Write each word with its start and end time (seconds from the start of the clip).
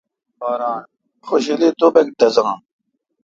خوشیلی 1.27 1.69
توبک 1.79 2.07
ڈزان۔ 2.19 2.57